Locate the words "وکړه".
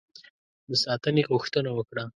1.73-2.03